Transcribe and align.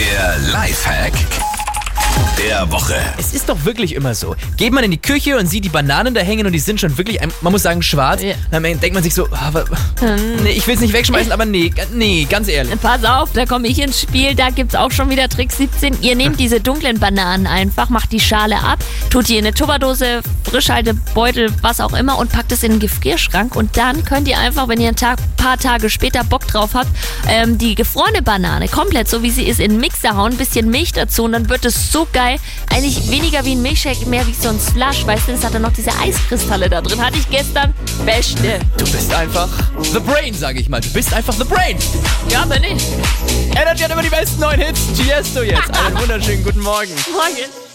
Der 0.00 0.38
Lifehack 0.38 1.12
der 2.38 2.70
Woche. 2.70 2.96
Es 3.18 3.34
ist 3.34 3.48
doch 3.48 3.64
wirklich 3.64 3.94
immer 3.94 4.14
so. 4.14 4.34
Geht 4.56 4.72
man 4.72 4.84
in 4.84 4.90
die 4.90 5.00
Küche 5.00 5.38
und 5.38 5.46
sieht 5.46 5.64
die 5.64 5.68
Bananen 5.68 6.14
da 6.14 6.20
hängen 6.20 6.46
und 6.46 6.52
die 6.52 6.58
sind 6.58 6.80
schon 6.80 6.96
wirklich, 6.96 7.18
man 7.40 7.52
muss 7.52 7.62
sagen, 7.62 7.82
schwarz. 7.82 8.22
Ja. 8.22 8.34
Dann 8.50 8.62
denkt 8.62 8.94
man 8.94 9.02
sich 9.02 9.14
so, 9.14 9.26
ah, 9.32 9.48
aber, 9.48 9.64
nee, 10.42 10.50
ich 10.50 10.66
will 10.66 10.74
es 10.74 10.80
nicht 10.80 10.92
wegschmeißen, 10.92 11.32
aber 11.32 11.44
nee, 11.44 11.72
nee, 11.92 12.26
ganz 12.28 12.48
ehrlich. 12.48 12.80
Pass 12.80 13.04
auf, 13.04 13.32
da 13.32 13.46
komme 13.46 13.68
ich 13.68 13.78
ins 13.78 14.00
Spiel. 14.00 14.34
Da 14.34 14.50
gibt's 14.50 14.74
auch 14.74 14.90
schon 14.90 15.10
wieder 15.10 15.28
Trick 15.28 15.52
17. 15.52 16.02
Ihr 16.02 16.16
nehmt 16.16 16.40
diese 16.40 16.60
dunklen 16.60 16.98
Bananen 16.98 17.46
einfach, 17.46 17.88
macht 17.88 18.12
die 18.12 18.20
Schale 18.20 18.58
ab, 18.58 18.78
tut 19.10 19.28
die 19.28 19.36
in 19.36 19.44
eine 19.44 19.54
Tupperdose, 19.54 20.22
Frischhaltebeutel, 20.44 21.52
was 21.62 21.80
auch 21.80 21.92
immer 21.92 22.18
und 22.18 22.32
packt 22.32 22.52
es 22.52 22.62
in 22.62 22.72
den 22.72 22.80
Gefrierschrank. 22.80 23.56
Und 23.56 23.76
dann 23.76 24.04
könnt 24.04 24.28
ihr 24.28 24.38
einfach, 24.38 24.68
wenn 24.68 24.80
ihr 24.80 24.88
ein 24.88 24.96
Tag, 24.96 25.18
paar 25.36 25.58
Tage 25.58 25.90
später 25.90 26.24
Bock 26.24 26.46
drauf 26.46 26.70
habt, 26.74 26.90
ähm, 27.28 27.58
die 27.58 27.74
gefrorene 27.74 28.22
Banane 28.22 28.68
komplett 28.68 29.08
so 29.08 29.22
wie 29.22 29.30
sie 29.30 29.44
ist 29.44 29.60
in 29.60 29.72
den 29.72 29.80
Mixer 29.80 30.16
hauen, 30.16 30.36
bisschen 30.36 30.70
Milch 30.70 30.92
dazu 30.92 31.24
und 31.24 31.32
dann 31.32 31.48
wird 31.48 31.64
es 31.64 31.90
so 31.92 32.06
geil. 32.12 32.38
Eigentlich 32.70 33.10
weniger 33.10 33.44
wie 33.44 33.52
ein 33.52 33.62
Milchshake, 33.62 34.06
mehr 34.06 34.26
wie 34.26 34.34
so 34.34 34.48
ein 34.48 34.60
Slush. 34.60 35.06
Weißt 35.06 35.28
du, 35.28 35.32
das 35.32 35.44
hat 35.44 35.54
dann 35.54 35.62
noch 35.62 35.72
diese 35.72 35.90
Eiskristalle 35.98 36.68
da 36.68 36.80
drin. 36.80 37.04
Hatte 37.04 37.18
ich 37.18 37.28
gestern. 37.30 37.74
Beste. 38.04 38.60
Du 38.76 38.84
bist 38.90 39.12
einfach 39.12 39.48
The 39.82 40.00
Brain, 40.00 40.34
sage 40.34 40.60
ich 40.60 40.68
mal. 40.68 40.80
Du 40.80 40.90
bist 40.90 41.12
einfach 41.12 41.34
The 41.34 41.44
Brain. 41.44 41.76
Ja, 42.28 42.42
aber 42.42 42.58
nicht. 42.58 42.86
Energy 43.50 43.82
hat 43.82 43.90
immer 43.90 44.02
die 44.02 44.08
besten 44.08 44.40
neuen 44.40 44.60
Hits. 44.60 44.80
Tiesto 44.96 45.42
jetzt. 45.42 45.70
Einen 45.76 45.98
wunderschönen 45.98 46.44
guten 46.44 46.60
Morgen. 46.60 46.94
Morgen. 47.12 47.69